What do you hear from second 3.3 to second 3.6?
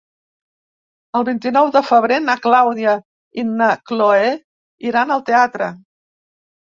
i